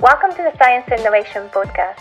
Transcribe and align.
Welcome 0.00 0.30
to 0.30 0.42
the 0.42 0.52
Science 0.54 0.96
Innovation 0.96 1.48
Podcast. 1.50 1.98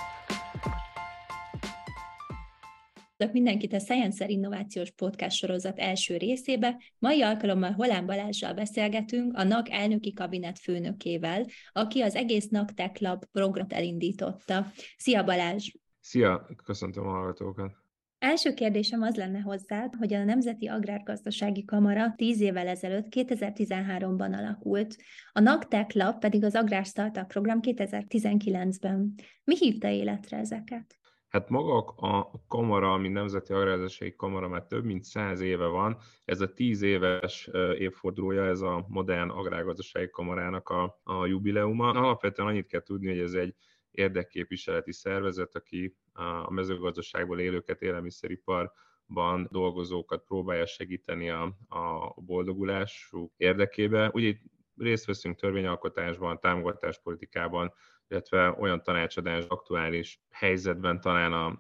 mindenkit 3.32 3.74
a 3.74 3.80
Science 3.80 4.28
Innovációs 4.28 4.92
Podcast 4.92 5.38
sorozat 5.38 5.80
első 5.80 6.18
részébe. 6.18 6.78
Mai 7.00 7.22
alkalommal 7.22 7.72
Holán 7.72 8.06
Balázsral 8.06 8.54
beszélgetünk, 8.54 9.38
a 9.38 9.44
NAK 9.44 9.70
elnöki 9.70 10.14
kabinet 10.14 10.60
főnökével, 10.60 11.46
aki 11.72 12.02
az 12.02 12.16
egész 12.16 12.48
NAK 12.48 12.74
Tech 12.74 13.02
Lab 13.02 13.26
programot 13.32 13.74
elindította. 13.74 14.66
Szia 14.98 15.24
Balázs! 15.24 15.72
Szia, 16.02 16.48
köszöntöm 16.66 17.08
a 17.08 17.12
hallgatókat! 17.12 17.87
Első 18.20 18.54
kérdésem 18.54 19.02
az 19.02 19.16
lenne 19.16 19.40
hozzád, 19.40 19.94
hogy 19.96 20.14
a 20.14 20.24
Nemzeti 20.24 20.68
Agrárgazdasági 20.68 21.66
Kamara 21.66 22.14
10 22.16 22.42
évvel 22.42 22.68
ezelőtt, 22.68 23.06
2013-ban 23.10 24.38
alakult, 24.38 24.96
a 25.32 25.40
NAGTEC 25.40 25.94
Lab 25.94 26.20
pedig 26.20 26.44
az 26.44 26.56
Agrár 26.56 26.86
Startup 26.86 27.28
Program 27.28 27.60
2019-ben. 27.62 29.14
Mi 29.44 29.56
hívta 29.58 29.88
életre 29.88 30.38
ezeket? 30.38 30.98
Hát 31.28 31.50
maga 31.50 31.78
a 31.86 32.32
kamara, 32.48 32.94
ami 32.94 33.08
Nemzeti 33.08 33.54
Agrárgazdasági 33.54 34.16
Kamara 34.16 34.48
már 34.48 34.64
több 34.64 34.84
mint 34.84 35.04
száz 35.04 35.42
éve 35.42 35.66
van, 35.66 35.98
ez 36.26 36.42
a 36.42 36.54
tíz 36.54 36.82
éves 36.82 37.50
évfordulója, 37.78 38.46
ez 38.46 38.62
a 38.62 38.86
modern 38.88 39.30
agrárgazdasági 39.30 40.10
kamarának 40.10 40.70
a, 40.70 41.00
a 41.04 41.26
jubileuma. 41.26 41.90
Alapvetően 41.90 42.48
annyit 42.48 42.68
kell 42.68 42.82
tudni, 42.82 43.08
hogy 43.08 43.20
ez 43.20 43.34
egy 43.34 43.56
érdekképviseleti 43.98 44.92
szervezet, 44.92 45.56
aki 45.56 45.96
a 46.14 46.52
mezőgazdaságból 46.52 47.40
élőket, 47.40 47.82
élelmiszeriparban 47.82 49.48
dolgozókat 49.52 50.24
próbálja 50.24 50.66
segíteni 50.66 51.30
a, 51.30 51.44
a 51.68 52.14
boldogulásuk 52.16 53.34
érdekébe. 53.38 54.10
Ugye 54.14 54.28
itt 54.28 54.42
részt 54.78 55.06
veszünk 55.06 55.36
törvényalkotásban, 55.36 56.40
támogatáspolitikában, 56.40 57.74
illetve 58.08 58.56
olyan 58.60 58.84
tanácsadás 58.84 59.46
aktuális 59.46 60.22
helyzetben 60.30 61.02
talán 61.02 61.34
a, 61.34 61.60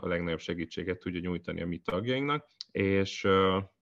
a 0.00 0.06
legnagyobb 0.06 0.40
segítséget 0.40 0.98
tudja 0.98 1.20
nyújtani 1.20 1.62
a 1.62 1.66
mi 1.66 1.78
tagjainknak, 1.78 2.46
és 2.70 3.28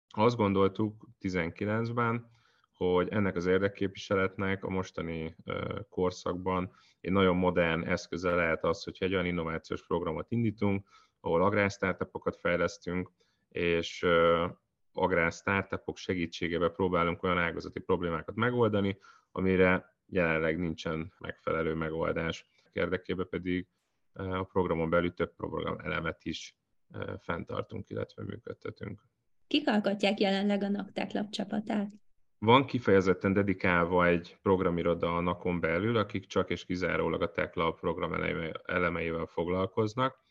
azt 0.08 0.36
gondoltuk 0.36 1.08
19-ben, 1.20 2.34
hogy 2.76 3.08
ennek 3.08 3.36
az 3.36 3.46
érdekképviseletnek 3.46 4.64
a 4.64 4.68
mostani 4.68 5.36
korszakban 5.88 6.72
egy 7.00 7.12
nagyon 7.12 7.36
modern 7.36 7.82
eszköze 7.82 8.34
lehet 8.34 8.64
az, 8.64 8.84
hogy 8.84 8.96
egy 9.00 9.12
olyan 9.12 9.26
innovációs 9.26 9.86
programot 9.86 10.30
indítunk, 10.30 10.88
ahol 11.20 11.42
agrársztártapokat 11.42 12.36
fejlesztünk, 12.36 13.10
és 13.48 14.06
agrár 14.92 15.32
startupok 15.32 15.96
segítségével 15.96 16.70
próbálunk 16.70 17.22
olyan 17.22 17.38
ágazati 17.38 17.80
problémákat 17.80 18.34
megoldani, 18.34 18.98
amire 19.30 19.94
jelenleg 20.06 20.58
nincsen 20.58 21.12
megfelelő 21.18 21.74
megoldás. 21.74 22.46
Érdekében 22.72 23.28
pedig 23.28 23.68
a 24.12 24.42
programon 24.42 24.90
belül 24.90 25.14
több 25.14 25.34
program 25.34 25.78
elemet 25.78 26.24
is 26.24 26.56
fenntartunk, 27.18 27.88
illetve 27.88 28.22
működtetünk. 28.22 29.02
Kik 29.46 29.68
alkotják 29.68 30.20
jelenleg 30.20 30.62
a 30.62 30.68
Naktek 30.68 31.30
csapatát? 31.30 31.92
Van 32.38 32.66
kifejezetten 32.66 33.32
dedikálva 33.32 34.06
egy 34.06 34.38
programiroda 34.42 35.16
a 35.16 35.20
NAKon 35.20 35.60
belül, 35.60 35.96
akik 35.96 36.26
csak 36.26 36.50
és 36.50 36.64
kizárólag 36.64 37.22
a 37.22 37.30
TechLab 37.30 37.80
program 37.80 38.12
elemeivel 38.64 39.26
foglalkoznak. 39.26 40.24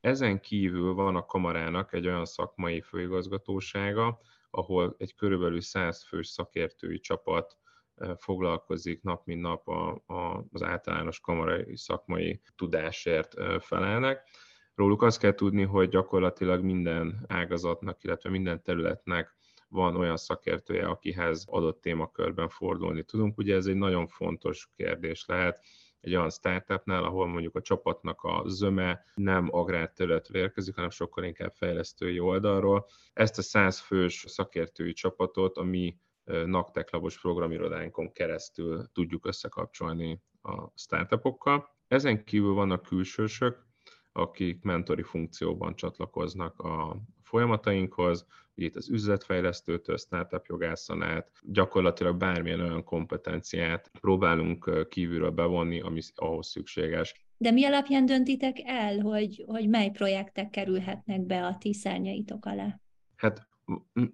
Ezen 0.00 0.40
kívül 0.40 0.94
van 0.94 1.16
a 1.16 1.26
kamarának 1.26 1.92
egy 1.92 2.06
olyan 2.06 2.24
szakmai 2.24 2.80
főigazgatósága, 2.80 4.18
ahol 4.50 4.94
egy 4.98 5.14
körülbelül 5.14 5.60
100 5.60 6.04
fős 6.04 6.26
szakértői 6.26 6.98
csapat 6.98 7.56
eh, 7.94 8.10
foglalkozik 8.16 9.02
nap 9.02 9.26
mint 9.26 9.40
nap 9.40 9.68
a, 9.68 10.02
a, 10.06 10.44
az 10.52 10.62
általános 10.62 11.20
kamarai 11.20 11.76
szakmai 11.76 12.40
tudásért 12.56 13.34
eh, 13.34 13.60
felelnek. 13.60 14.28
Róluk 14.74 15.02
azt 15.02 15.18
kell 15.18 15.34
tudni, 15.34 15.62
hogy 15.62 15.88
gyakorlatilag 15.88 16.62
minden 16.62 17.24
ágazatnak, 17.28 18.04
illetve 18.04 18.30
minden 18.30 18.62
területnek 18.62 19.35
van 19.68 19.96
olyan 19.96 20.16
szakértője, 20.16 20.86
akihez 20.86 21.44
adott 21.48 21.80
témakörben 21.80 22.48
fordulni 22.48 23.02
tudunk. 23.02 23.38
Ugye 23.38 23.54
ez 23.54 23.66
egy 23.66 23.76
nagyon 23.76 24.06
fontos 24.06 24.68
kérdés 24.76 25.24
lehet 25.26 25.60
egy 26.00 26.14
olyan 26.14 26.30
startupnál, 26.30 27.04
ahol 27.04 27.26
mondjuk 27.26 27.54
a 27.54 27.60
csapatnak 27.60 28.22
a 28.22 28.42
zöme 28.46 29.04
nem 29.14 29.48
agrárterületről 29.50 30.42
érkezik, 30.42 30.74
hanem 30.74 30.90
sokkal 30.90 31.24
inkább 31.24 31.52
fejlesztői 31.54 32.18
oldalról. 32.18 32.86
Ezt 33.12 33.38
a 33.38 33.42
100 33.42 33.80
fős 33.80 34.24
szakértői 34.26 34.92
csapatot 34.92 35.56
a 35.56 35.62
mi 35.62 35.98
NACTEC 36.24 36.90
labos 36.90 37.20
programirodánkon 37.20 38.12
keresztül 38.12 38.86
tudjuk 38.92 39.26
összekapcsolni 39.26 40.22
a 40.42 40.70
startupokkal. 40.74 41.68
Ezen 41.88 42.24
kívül 42.24 42.52
vannak 42.52 42.82
külsősök, 42.82 43.66
akik 44.12 44.62
mentori 44.62 45.02
funkcióban 45.02 45.76
csatlakoznak 45.76 46.60
a 46.60 46.96
folyamatainkhoz, 47.26 48.26
itt 48.54 48.76
az 48.76 48.90
üzletfejlesztőtől, 48.90 49.96
startup 49.96 50.46
jogászon 50.46 51.02
át, 51.02 51.30
gyakorlatilag 51.42 52.16
bármilyen 52.16 52.60
olyan 52.60 52.84
kompetenciát 52.84 53.90
próbálunk 54.00 54.88
kívülről 54.88 55.30
bevonni, 55.30 55.80
ami 55.80 56.00
ahhoz 56.14 56.46
szükséges. 56.46 57.14
De 57.36 57.50
mi 57.50 57.64
alapján 57.64 58.06
döntitek 58.06 58.56
el, 58.64 58.98
hogy, 58.98 59.44
hogy 59.46 59.68
mely 59.68 59.90
projektek 59.90 60.50
kerülhetnek 60.50 61.20
be 61.20 61.46
a 61.46 61.56
ti 61.58 61.74
szárnyaitok 61.74 62.44
alá? 62.44 62.80
Hát 63.16 63.48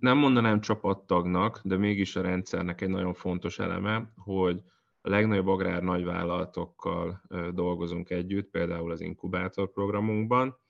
nem 0.01 0.19
mondanám 0.19 0.61
csapattagnak, 0.61 1.61
de 1.65 1.77
mégis 1.77 2.17
a 2.17 2.22
rendszernek 2.22 2.81
egy 2.81 2.89
nagyon 2.89 3.15
fontos 3.15 3.59
eleme, 3.59 4.12
hogy 4.17 4.62
a 5.01 5.09
legnagyobb 5.09 5.47
agrár 5.47 5.83
nagyvállalatokkal 5.83 7.22
dolgozunk 7.55 8.11
együtt, 8.11 8.51
például 8.51 8.91
az 8.91 9.01
inkubátor 9.01 9.72
programunkban, 9.72 10.61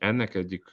ennek 0.00 0.34
egyik 0.34 0.64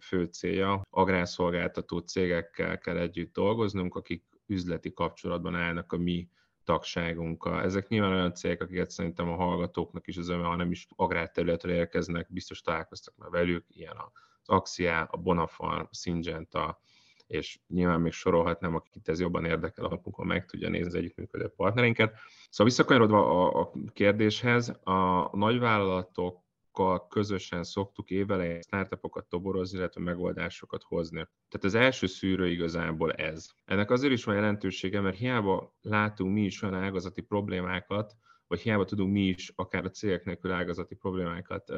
fő 0.00 0.24
célja, 0.24 0.82
agrárszolgáltató 0.90 1.98
cégekkel 1.98 2.78
kell 2.78 2.96
együtt 2.96 3.32
dolgoznunk, 3.32 3.94
akik 3.94 4.24
üzleti 4.46 4.92
kapcsolatban 4.92 5.54
állnak 5.54 5.92
a 5.92 5.96
mi 5.96 6.28
tagságunkkal. 6.64 7.62
Ezek 7.62 7.88
nyilván 7.88 8.12
olyan 8.12 8.34
cégek, 8.34 8.62
akiket 8.62 8.90
szerintem 8.90 9.28
a 9.28 9.36
hallgatóknak 9.36 10.06
is 10.06 10.16
az 10.16 10.28
öme, 10.28 10.44
ha 10.44 10.56
nem 10.56 10.70
is 10.70 10.86
agrárterületre 10.96 11.72
érkeznek, 11.72 12.32
biztos 12.32 12.60
találkoztak 12.60 13.14
már 13.16 13.30
velük, 13.30 13.64
ilyen 13.68 13.96
az 13.96 14.48
Axia, 14.48 15.02
a 15.02 15.16
Bonafarm, 15.16 15.86
a 15.90 15.94
Syngenta, 15.94 16.80
és 17.26 17.58
nyilván 17.68 18.00
még 18.00 18.12
sorolhatnám, 18.12 18.74
akit 18.74 19.08
ez 19.08 19.20
jobban 19.20 19.44
érdekel, 19.44 19.84
alapunkon 19.84 20.26
meg 20.26 20.46
tudja 20.46 20.68
nézni 20.68 20.86
az 20.86 20.94
együttműködő 20.94 21.48
partnerinket. 21.48 22.14
Szóval 22.50 22.66
visszakanyarodva 22.66 23.50
a 23.50 23.72
kérdéshez, 23.92 24.68
a 24.68 25.30
nagyvállalatok 25.36 26.42
startupokkal 26.74 27.06
közösen 27.08 27.64
szoktuk 27.64 28.10
évelején 28.10 28.60
startupokat 28.62 29.28
toborozni, 29.28 29.78
illetve 29.78 30.00
megoldásokat 30.00 30.82
hozni. 30.82 31.26
Tehát 31.48 31.64
az 31.64 31.74
első 31.74 32.06
szűrő 32.06 32.50
igazából 32.50 33.12
ez. 33.12 33.48
Ennek 33.64 33.90
azért 33.90 34.12
is 34.12 34.24
van 34.24 34.34
jelentősége, 34.34 35.00
mert 35.00 35.16
hiába 35.16 35.74
látunk 35.80 36.32
mi 36.32 36.44
is 36.44 36.62
olyan 36.62 36.74
ágazati 36.74 37.20
problémákat, 37.20 38.16
vagy 38.46 38.60
hiába 38.60 38.84
tudunk 38.84 39.12
mi 39.12 39.20
is 39.20 39.52
akár 39.54 39.84
a 39.84 39.90
cégek 39.90 40.24
nélkül 40.24 40.52
ágazati 40.52 40.94
problémákat 40.94 41.72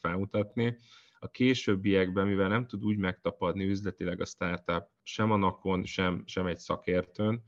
felmutatni, 0.00 0.78
a 1.18 1.28
későbbiekben, 1.30 2.26
mivel 2.26 2.48
nem 2.48 2.66
tud 2.66 2.84
úgy 2.84 2.96
megtapadni 2.96 3.64
üzletileg 3.64 4.20
a 4.20 4.24
startup 4.24 4.84
sem 5.02 5.30
a 5.30 5.36
nakon, 5.36 5.84
sem, 5.84 6.22
sem 6.26 6.46
egy 6.46 6.58
szakértőn, 6.58 7.42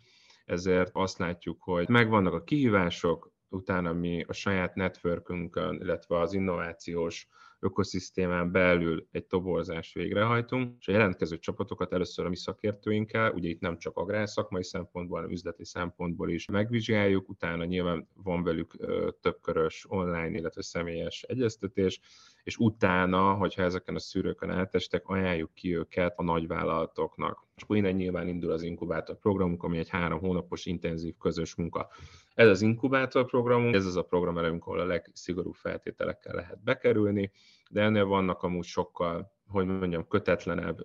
ezért 0.45 0.91
azt 0.93 1.19
látjuk, 1.19 1.63
hogy 1.63 1.89
megvannak 1.89 2.33
a 2.33 2.45
kihívások, 2.45 3.36
utána 3.49 3.93
mi 3.93 4.25
a 4.29 4.33
saját 4.33 4.75
networkünkön, 4.75 5.75
illetve 5.81 6.21
az 6.21 6.33
innovációs 6.33 7.29
ökoszisztémán 7.61 8.53
belül 8.53 9.09
egy 9.11 9.27
toborzást 9.27 9.95
végrehajtunk, 9.95 10.77
és 10.79 10.89
a 10.89 10.93
jelentkező 10.93 11.39
csapatokat 11.39 11.93
először 11.93 12.25
a 12.25 12.29
mi 12.29 12.37
szakértőinkkel, 12.37 13.33
ugye 13.33 13.49
itt 13.49 13.61
nem 13.61 13.79
csak 13.79 13.97
agrárszakmai 13.97 14.65
szempontból, 14.65 15.17
hanem 15.17 15.33
üzleti 15.33 15.65
szempontból 15.65 16.31
is 16.31 16.47
megvizsgáljuk, 16.47 17.29
utána 17.29 17.65
nyilván 17.65 18.09
van 18.15 18.43
velük 18.43 18.77
többkörös 19.21 19.85
online, 19.89 20.39
illetve 20.39 20.63
személyes 20.63 21.23
egyeztetés, 21.23 22.01
és 22.47 22.57
utána, 22.57 23.35
hogyha 23.35 23.63
ezeken 23.63 23.95
a 23.95 23.99
szűrőkön 23.99 24.51
eltestek, 24.51 25.07
ajánljuk 25.07 25.55
ki 25.55 25.77
őket 25.77 26.13
a 26.17 26.23
nagyvállalatoknak. 26.23 27.47
És 27.57 27.63
akkor 27.63 27.77
innen 27.77 27.95
nyilván 27.95 28.29
indul 28.29 28.53
az 28.53 28.63
inkubátor 28.63 29.19
programunk, 29.19 29.63
ami 29.63 29.79
egy 29.79 29.89
három 29.89 30.21
hónapos 30.21 30.67
intenzív 30.67 31.15
közös 31.19 31.55
munka. 31.55 31.89
Ez 32.35 32.49
az 32.49 32.63
inkubátor 32.63 33.27
programunk, 33.27 33.75
ez 33.75 33.87
az 33.87 33.97
a 33.97 34.03
program 34.03 34.37
ahol 34.37 34.81
a 34.81 34.85
legszigorúbb 34.85 35.55
feltételekkel 35.55 36.35
lehet 36.35 36.63
bekerülni, 36.63 37.31
de 37.71 37.83
ennél 37.83 38.05
vannak 38.05 38.43
amúgy 38.43 38.65
sokkal 38.65 39.35
hogy 39.49 39.67
mondjam, 39.67 40.09
kötetlenebb 40.09 40.79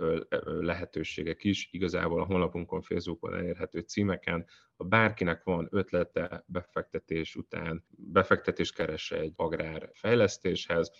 lehetőségek 0.59 1.43
is, 1.43 1.69
igazából 1.71 2.21
a 2.21 2.25
honlapunkon, 2.25 2.81
Facebookon 2.81 3.33
elérhető 3.33 3.79
címeken. 3.79 4.45
Ha 4.77 4.83
bárkinek 4.83 5.43
van 5.43 5.67
ötlete 5.71 6.43
befektetés 6.45 7.35
után, 7.35 7.85
befektetés 7.89 8.71
keresse 8.71 9.19
egy 9.19 9.33
agrár 9.35 9.89
fejlesztéshez, 9.93 10.91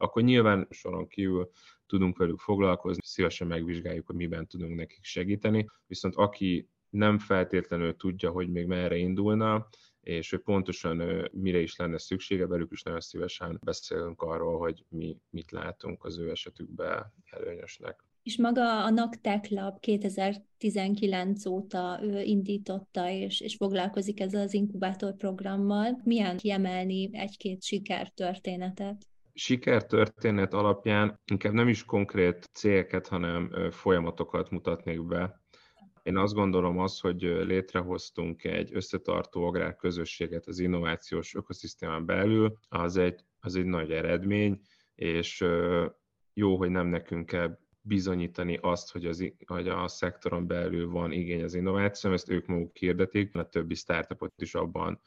akkor 0.00 0.22
nyilván 0.22 0.66
soron 0.70 1.08
kívül 1.08 1.50
tudunk 1.86 2.16
velük 2.16 2.38
foglalkozni, 2.38 3.02
szívesen 3.04 3.46
megvizsgáljuk, 3.46 4.06
hogy 4.06 4.16
miben 4.16 4.46
tudunk 4.46 4.76
nekik 4.76 5.04
segíteni, 5.04 5.70
viszont 5.86 6.14
aki 6.14 6.68
nem 6.90 7.18
feltétlenül 7.18 7.96
tudja, 7.96 8.30
hogy 8.30 8.50
még 8.50 8.66
merre 8.66 8.96
indulna, 8.96 9.68
és 10.00 10.30
hogy 10.30 10.40
pontosan 10.40 11.28
mire 11.32 11.58
is 11.58 11.76
lenne 11.76 11.98
szüksége, 11.98 12.46
velük 12.46 12.72
is 12.72 12.82
nagyon 12.82 13.00
szívesen 13.00 13.60
beszélünk 13.64 14.22
arról, 14.22 14.58
hogy 14.58 14.84
mi 14.88 15.16
mit 15.30 15.50
látunk 15.50 16.04
az 16.04 16.18
ő 16.18 16.30
esetükben 16.30 17.12
előnyösnek. 17.30 18.04
És 18.22 18.36
maga 18.36 18.84
a 18.84 18.90
NACTEC 18.90 19.48
Lab 19.48 19.80
2019 19.80 21.46
óta 21.46 22.00
indította 22.22 23.08
és, 23.08 23.40
és 23.40 23.56
foglalkozik 23.56 24.20
ezzel 24.20 24.42
az 24.42 24.54
inkubátor 24.54 25.16
programmal. 25.16 26.00
Milyen 26.04 26.36
kiemelni 26.36 27.10
egy-két 27.12 27.62
sikertörténetet? 27.62 29.09
Sikertörténet 29.34 30.54
alapján 30.54 31.20
inkább 31.24 31.52
nem 31.52 31.68
is 31.68 31.84
konkrét 31.84 32.50
céleket, 32.52 33.08
hanem 33.08 33.70
folyamatokat 33.70 34.50
mutatnék 34.50 35.06
be. 35.06 35.40
Én 36.02 36.16
azt 36.16 36.34
gondolom 36.34 36.78
az, 36.78 37.00
hogy 37.00 37.20
létrehoztunk 37.22 38.44
egy 38.44 38.70
összetartó 38.74 39.46
agrárközösséget 39.46 40.46
az 40.46 40.58
innovációs 40.58 41.34
ökoszisztémán 41.34 42.06
belül, 42.06 42.58
az 42.68 42.96
egy, 42.96 43.24
az 43.40 43.56
egy 43.56 43.64
nagy 43.64 43.90
eredmény, 43.92 44.60
és 44.94 45.44
jó, 46.32 46.56
hogy 46.56 46.70
nem 46.70 46.86
nekünk 46.86 47.26
kell 47.26 47.58
bizonyítani 47.82 48.58
azt, 48.60 48.92
hogy, 48.92 49.06
az, 49.06 49.32
hogy 49.46 49.68
a 49.68 49.88
szektoron 49.88 50.46
belül 50.46 50.90
van 50.90 51.12
igény 51.12 51.42
az 51.42 51.54
innováció, 51.54 52.12
ezt 52.12 52.30
ők 52.30 52.46
maguk 52.46 52.76
hirdetik, 52.76 53.34
a 53.34 53.48
többi 53.48 53.74
startupot 53.74 54.32
is 54.36 54.54
abban 54.54 55.00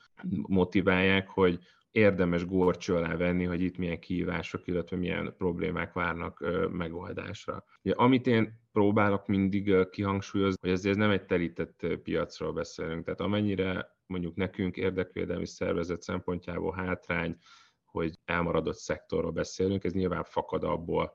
motiválják, 0.48 1.30
hogy 1.30 1.60
érdemes 1.94 2.46
górcső 2.46 2.96
alá 2.96 3.16
venni, 3.16 3.44
hogy 3.44 3.62
itt 3.62 3.78
milyen 3.78 4.00
kihívások, 4.00 4.68
illetve 4.68 4.98
milyen 4.98 5.34
problémák 5.38 5.94
várnak 5.94 6.46
megoldásra. 6.72 7.64
Ugye, 7.84 7.94
amit 7.96 8.28
én 8.28 8.62
próbálok 8.72 9.28
mindig 9.28 9.90
kihangsúlyozni, 9.90 10.58
hogy 10.62 10.70
ezért 10.70 10.98
nem 10.98 11.10
egy 11.10 11.26
telített 11.26 11.88
piacról 12.04 12.54
beszélünk, 12.54 13.04
tehát 13.04 13.20
amennyire 13.20 13.96
mondjuk 14.06 14.36
nekünk 14.36 14.78
érdekvédelmi 14.78 15.48
szervezet 15.48 16.02
szempontjából 16.02 16.74
hátrány, 16.74 17.38
hogy 17.86 18.20
elmaradott 18.26 18.78
szektorról 18.78 19.32
beszélünk, 19.32 19.84
ez 19.84 19.94
nyilván 19.94 20.24
fakad 20.24 20.64
abból, 20.64 21.14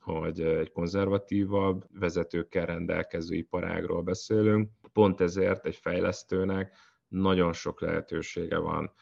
hogy 0.00 0.40
egy 0.40 0.70
konzervatívabb 0.70 1.84
vezetőkkel 1.92 2.66
rendelkező 2.66 3.34
iparágról 3.34 4.02
beszélünk. 4.02 4.70
Pont 4.92 5.20
ezért 5.20 5.66
egy 5.66 5.76
fejlesztőnek 5.76 6.76
nagyon 7.08 7.52
sok 7.52 7.80
lehetősége 7.80 8.58
van. 8.58 8.92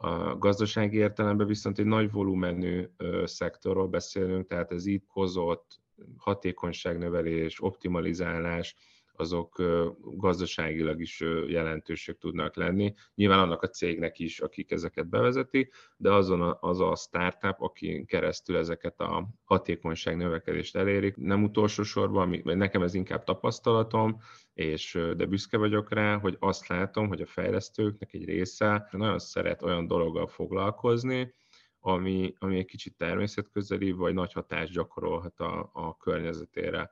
A 0.00 0.38
gazdasági 0.38 0.96
értelemben 0.96 1.46
viszont 1.46 1.78
egy 1.78 1.86
nagy 1.86 2.12
volumenű 2.12 2.88
szektorról 3.24 3.88
beszélünk, 3.88 4.46
tehát 4.46 4.72
ez 4.72 4.86
itt 4.86 5.04
hozott 5.06 5.80
hatékonyságnövelés, 6.16 7.62
optimalizálás, 7.62 8.76
azok 9.18 9.62
gazdaságilag 10.00 11.00
is 11.00 11.20
jelentősek 11.46 12.18
tudnak 12.18 12.56
lenni. 12.56 12.94
Nyilván 13.14 13.38
annak 13.38 13.62
a 13.62 13.68
cégnek 13.68 14.18
is, 14.18 14.40
akik 14.40 14.70
ezeket 14.70 15.08
bevezeti, 15.08 15.70
de 15.96 16.12
azon 16.12 16.56
az 16.60 16.80
a 16.80 16.94
startup, 16.96 17.60
aki 17.60 18.04
keresztül 18.04 18.56
ezeket 18.56 19.00
a 19.00 19.28
hatékonyság 19.44 20.16
növekedést 20.16 20.76
elérik. 20.76 21.16
Nem 21.16 21.42
utolsó 21.42 21.82
sorban, 21.82 22.40
nekem 22.44 22.82
ez 22.82 22.94
inkább 22.94 23.24
tapasztalatom, 23.24 24.20
és 24.54 24.98
de 25.16 25.26
büszke 25.26 25.56
vagyok 25.56 25.92
rá, 25.92 26.16
hogy 26.18 26.36
azt 26.38 26.66
látom, 26.68 27.08
hogy 27.08 27.20
a 27.20 27.26
fejlesztőknek 27.26 28.12
egy 28.12 28.24
része 28.24 28.88
nagyon 28.90 29.18
szeret 29.18 29.62
olyan 29.62 29.86
dologgal 29.86 30.26
foglalkozni, 30.26 31.34
ami, 31.80 32.34
ami 32.38 32.58
egy 32.58 32.64
kicsit 32.66 32.96
természetközeli, 32.96 33.90
vagy 33.90 34.14
nagy 34.14 34.32
hatást 34.32 34.72
gyakorolhat 34.72 35.40
a, 35.40 35.70
a 35.72 35.96
környezetére 35.96 36.90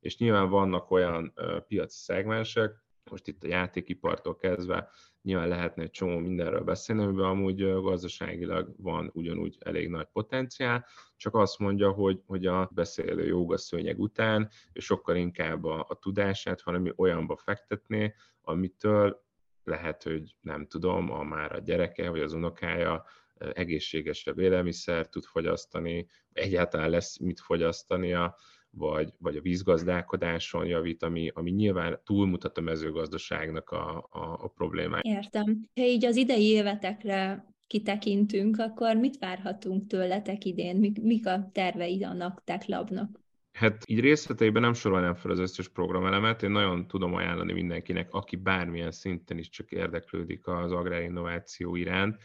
és 0.00 0.18
nyilván 0.18 0.48
vannak 0.48 0.90
olyan 0.90 1.32
piaci 1.68 1.98
szegmensek, 1.98 2.86
most 3.10 3.26
itt 3.26 3.44
a 3.44 3.46
játékipartól 3.46 4.36
kezdve 4.36 4.90
nyilván 5.22 5.48
lehetne 5.48 5.82
egy 5.82 5.90
csomó 5.90 6.18
mindenről 6.18 6.60
beszélni, 6.60 7.02
amiben 7.02 7.24
amúgy 7.24 7.72
gazdaságilag 7.80 8.74
van 8.76 9.10
ugyanúgy 9.14 9.56
elég 9.60 9.88
nagy 9.88 10.06
potenciál, 10.12 10.86
csak 11.16 11.34
azt 11.34 11.58
mondja, 11.58 11.90
hogy, 11.90 12.22
hogy 12.26 12.46
a 12.46 12.70
beszélő 12.74 13.26
jogaszőnyeg 13.26 13.98
után 13.98 14.50
és 14.72 14.84
sokkal 14.84 15.16
inkább 15.16 15.64
a, 15.64 15.86
a 15.88 15.94
tudását 15.94 16.62
valami 16.62 16.92
olyanba 16.96 17.36
fektetné, 17.36 18.14
amitől 18.40 19.22
lehet, 19.64 20.02
hogy 20.02 20.34
nem 20.40 20.66
tudom, 20.66 21.10
a 21.10 21.22
már 21.22 21.52
a 21.52 21.58
gyereke 21.58 22.10
vagy 22.10 22.20
az 22.20 22.32
unokája 22.32 23.04
egészségesebb 23.52 24.38
élelmiszer 24.38 25.08
tud 25.08 25.24
fogyasztani, 25.24 26.08
egyáltalán 26.32 26.90
lesz 26.90 27.18
mit 27.18 27.40
fogyasztania, 27.40 28.36
vagy, 28.70 29.12
vagy 29.18 29.36
a 29.36 29.40
vízgazdálkodáson 29.40 30.66
javít, 30.66 31.02
ami, 31.02 31.30
ami 31.34 31.50
nyilván 31.50 32.00
túlmutat 32.04 32.58
a 32.58 32.60
mezőgazdaságnak 32.60 33.70
a, 33.70 33.96
a, 34.10 34.38
a 34.42 34.48
problémája. 34.48 35.02
Értem. 35.02 35.68
Ha 35.74 35.82
így 35.82 36.04
az 36.04 36.16
idei 36.16 36.44
évetekre 36.44 37.46
kitekintünk, 37.66 38.58
akkor 38.58 38.96
mit 38.96 39.18
várhatunk 39.18 39.86
tőletek 39.86 40.44
idén? 40.44 40.76
Mik, 40.76 41.02
mik 41.02 41.26
a 41.26 41.50
tervei 41.52 42.04
a 42.04 42.12
NAKTEK 42.12 42.64
labnak? 42.66 43.20
Hát 43.52 43.82
így 43.86 44.00
részleteiben 44.00 44.62
nem 44.62 44.72
sorolnám 44.72 45.14
fel 45.14 45.30
az 45.30 45.38
összes 45.38 45.68
programelemet, 45.68 46.42
én 46.42 46.50
nagyon 46.50 46.86
tudom 46.86 47.14
ajánlani 47.14 47.52
mindenkinek, 47.52 48.12
aki 48.12 48.36
bármilyen 48.36 48.90
szinten 48.90 49.38
is 49.38 49.48
csak 49.48 49.70
érdeklődik 49.70 50.46
az 50.46 50.72
agrárinnováció 50.72 51.76
iránt, 51.76 52.16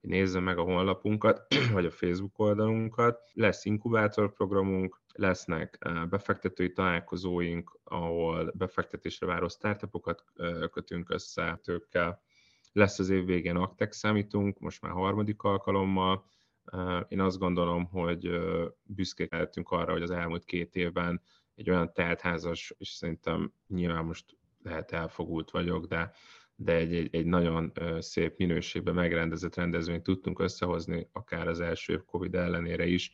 hogy 0.00 0.10
nézze 0.10 0.40
meg 0.40 0.58
a 0.58 0.62
honlapunkat, 0.62 1.46
vagy 1.72 1.84
a 1.84 1.90
Facebook 1.90 2.38
oldalunkat. 2.38 3.18
Lesz 3.32 3.64
inkubátorprogramunk, 3.64 4.99
lesznek 5.12 5.78
befektetői 6.10 6.72
találkozóink, 6.72 7.78
ahol 7.84 8.52
befektetésre 8.54 9.26
váró 9.26 9.48
startupokat 9.48 10.24
kötünk 10.70 11.10
össze 11.10 11.60
tőkkel. 11.62 12.22
Lesz 12.72 12.98
az 12.98 13.08
év 13.08 13.24
végén 13.24 13.56
Actex 13.56 13.98
számítunk, 13.98 14.58
most 14.58 14.82
már 14.82 14.92
harmadik 14.92 15.42
alkalommal. 15.42 16.24
Én 17.08 17.20
azt 17.20 17.38
gondolom, 17.38 17.84
hogy 17.84 18.30
büszkék 18.82 19.32
lehetünk 19.32 19.70
arra, 19.70 19.92
hogy 19.92 20.02
az 20.02 20.10
elmúlt 20.10 20.44
két 20.44 20.76
évben 20.76 21.22
egy 21.54 21.70
olyan 21.70 21.92
teltházas, 21.92 22.74
és 22.78 22.88
szerintem 22.88 23.52
nyilván 23.66 24.04
most 24.04 24.36
lehet 24.62 24.92
elfogult 24.92 25.50
vagyok, 25.50 25.86
de 25.86 26.12
de 26.62 26.74
egy, 26.74 26.94
egy, 26.94 27.14
egy 27.14 27.26
nagyon 27.26 27.72
szép 27.98 28.38
minőségben 28.38 28.94
megrendezett 28.94 29.54
rendezvényt 29.54 30.02
tudtunk 30.02 30.38
összehozni, 30.38 31.08
akár 31.12 31.48
az 31.48 31.60
első 31.60 31.96
Covid 31.96 32.34
ellenére 32.34 32.86
is, 32.86 33.12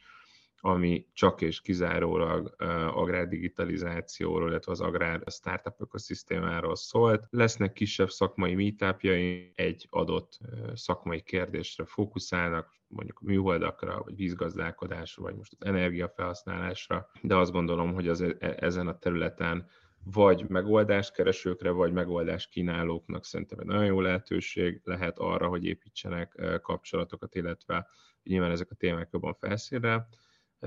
ami 0.60 1.06
csak 1.12 1.40
és 1.40 1.60
kizárólag 1.60 2.54
agrárdigitalizációról, 2.94 4.48
illetve 4.48 4.72
az 4.72 4.80
agrár 4.80 5.22
startup 5.26 5.74
ökoszisztémáról 5.78 6.76
szólt. 6.76 7.26
Lesznek 7.30 7.72
kisebb 7.72 8.10
szakmai 8.10 8.54
meetupjai, 8.54 9.52
egy 9.54 9.86
adott 9.90 10.38
szakmai 10.74 11.22
kérdésre 11.22 11.84
fókuszálnak, 11.84 12.74
mondjuk 12.88 13.20
műholdakra, 13.20 14.02
vagy 14.04 14.16
vízgazdálkodásra, 14.16 15.22
vagy 15.22 15.34
most 15.34 15.52
az 15.58 15.66
energiafelhasználásra, 15.66 17.10
de 17.22 17.36
azt 17.36 17.52
gondolom, 17.52 17.94
hogy 17.94 18.08
az, 18.08 18.20
e, 18.20 18.36
ezen 18.38 18.86
a 18.86 18.98
területen 18.98 19.68
vagy 20.12 20.48
megoldást 20.48 21.12
keresőkre, 21.12 21.70
vagy 21.70 21.92
megoldást 21.92 22.50
kínálóknak 22.50 23.24
szerintem 23.24 23.58
egy 23.58 23.66
nagyon 23.66 23.84
jó 23.84 24.00
lehetőség 24.00 24.80
lehet 24.84 25.18
arra, 25.18 25.48
hogy 25.48 25.64
építsenek 25.64 26.60
kapcsolatokat, 26.62 27.34
illetve 27.34 27.88
nyilván 28.22 28.50
ezek 28.50 28.70
a 28.70 28.74
témák 28.74 29.08
jobban 29.12 29.34
felszínre 29.34 30.08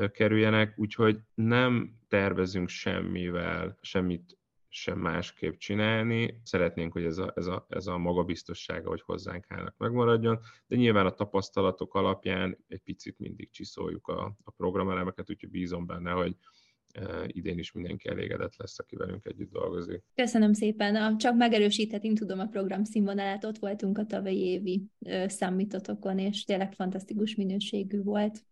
kerüljenek, 0.08 0.74
úgyhogy 0.77 1.20
nem 1.34 1.98
tervezünk 2.08 2.70
semmivel, 2.70 3.77
semmit 3.82 4.38
sem 4.72 4.98
másképp 4.98 5.53
csinálni. 5.58 6.39
Szeretnénk, 6.44 6.94
hogy 6.94 7.03
ez 7.03 7.18
a, 7.18 7.34
ez 7.36 7.46
a, 7.46 7.65
ez 7.70 7.88
a 7.88 7.98
magabiztossága, 7.98 8.89
hogy 8.89 9.01
hozzánk 9.01 9.46
állnak, 9.48 9.77
megmaradjon, 9.77 10.39
de 10.68 10.75
nyilván 10.75 11.06
a 11.06 11.13
tapasztalatok 11.13 11.94
alapján 11.94 12.58
egy 12.68 12.82
picit 12.82 13.20
mindig 13.20 13.50
csiszoljuk 13.50 14.08
a, 14.08 14.36
a 14.44 14.51
programelemeket, 14.51 15.29
úgyhogy 15.29 15.50
bízom 15.50 15.86
benne, 15.86 16.12
hogy 16.12 16.36
idén 17.27 17.58
is 17.58 17.72
mindenki 17.72 18.10
elégedett 18.10 18.56
lesz, 18.56 18.79
aki 18.79 18.96
velünk 18.96 19.25
együtt 19.25 19.51
dolgozik. 19.51 20.03
Köszönöm 20.15 20.53
szépen. 20.53 21.18
Csak 21.18 21.36
megerősíthetünk, 21.36 22.18
tudom 22.18 22.39
a 22.39 22.48
program 22.48 22.84
színvonalát, 22.84 23.46
ott 23.46 23.58
voltunk 23.58 23.98
a 23.98 24.06
tavalyi 24.06 24.46
évi 24.46 24.84
számítotokon, 25.27 26.20
és 26.20 26.44
tényleg 26.44 26.74
fantasztikus 26.74 27.36
minőségű 27.36 28.01
volt. 28.03 28.44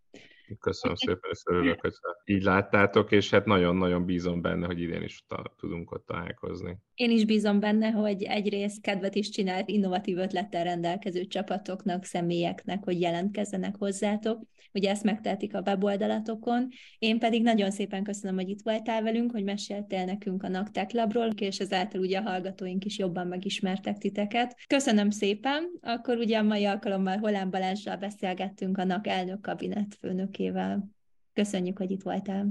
Köszönöm 0.60 0.96
szépen, 0.96 1.30
és 1.30 1.42
örülök, 1.44 1.80
hogy 1.80 1.92
így 2.24 2.42
láttátok, 2.42 3.12
és 3.12 3.30
hát 3.30 3.44
nagyon-nagyon 3.44 4.04
bízom 4.04 4.40
benne, 4.40 4.66
hogy 4.66 4.80
idén 4.80 5.02
is 5.02 5.24
tudunk 5.56 5.90
ott 5.90 6.06
találkozni. 6.06 6.78
Én 6.94 7.10
is 7.10 7.24
bízom 7.24 7.60
benne, 7.60 7.90
hogy 7.90 8.22
egyrészt 8.22 8.80
kedvet 8.82 9.14
is 9.14 9.28
csinált 9.28 9.68
innovatív 9.68 10.18
ötlettel 10.18 10.64
rendelkező 10.64 11.24
csapatoknak, 11.24 12.04
személyeknek, 12.04 12.84
hogy 12.84 13.00
jelentkezzenek 13.00 13.76
hozzátok. 13.76 14.42
Ugye 14.72 14.90
ezt 14.90 15.04
megtehetik 15.04 15.54
a 15.54 15.62
weboldalatokon. 15.66 16.68
Én 16.98 17.18
pedig 17.18 17.42
nagyon 17.42 17.70
szépen 17.70 18.02
köszönöm, 18.02 18.36
hogy 18.36 18.48
itt 18.48 18.62
voltál 18.62 19.02
velünk, 19.02 19.30
hogy 19.30 19.44
meséltél 19.44 20.04
nekünk 20.04 20.42
a 20.42 20.48
Naktek 20.48 20.92
Labról, 20.92 21.30
és 21.36 21.58
ezáltal 21.58 22.00
ugye 22.00 22.18
a 22.18 22.22
hallgatóink 22.22 22.84
is 22.84 22.98
jobban 22.98 23.26
megismertek 23.26 23.98
titeket. 23.98 24.56
Köszönöm 24.66 25.10
szépen. 25.10 25.70
Akkor 25.80 26.16
ugye 26.16 26.38
a 26.38 26.42
mai 26.42 26.64
alkalommal 26.64 27.16
Holán 27.16 27.50
Balázsral 27.50 27.96
beszélgettünk 27.96 28.78
a 28.78 28.84
NAK 28.84 29.06
elnök 29.06 29.40
kabinet 29.40 29.96
főnökével. 30.38 30.88
Köszönjük, 31.32 31.78
hogy 31.78 31.90
itt 31.90 32.02
voltál. 32.02 32.46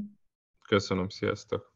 Köszönöm, 0.68 1.10
sziasztok! 1.10 1.76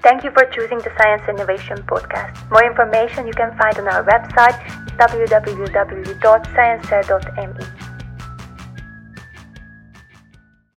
Thank 0.00 0.22
you 0.22 0.32
for 0.32 0.48
choosing 0.48 0.80
the 0.80 0.90
Science 0.98 1.30
Innovation 1.30 1.84
Podcast. 1.86 2.50
More 2.50 2.66
information 2.66 3.26
you 3.26 3.34
can 3.34 3.50
find 3.60 3.78
on 3.78 3.86
our 3.94 4.04
website 4.04 4.56
www.sciencer.me. 4.98 7.73